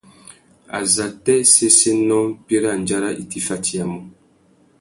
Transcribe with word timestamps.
Azatê 0.79 1.35
séssénô 1.53 2.19
mpí 2.31 2.55
râ 2.63 2.69
andjara 2.75 3.09
i 3.39 3.39
fatiyamú? 3.47 3.99